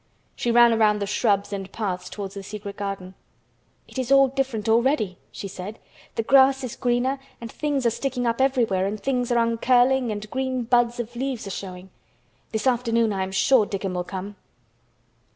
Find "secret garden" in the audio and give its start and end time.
2.41-3.13